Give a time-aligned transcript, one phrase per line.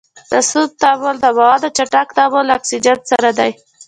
[0.31, 3.51] د سون تعامل د موادو چټک تعامل له اکسیجن سره دی.